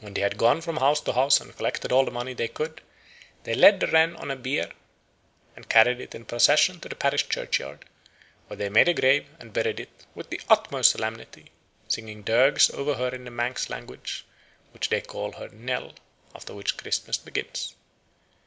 [0.00, 2.82] When they had gone from house to house and collected all the money they could,
[3.44, 4.70] they laid the wren on a bier
[5.56, 7.86] and carried it in procession to the parish churchyard,
[8.48, 11.52] where they made a grave and buried it "with the utmost solemnity,
[11.88, 14.26] singing dirges over her in the Manks language,
[14.72, 15.94] which they call her knell;
[16.34, 17.74] after which Christmas begins."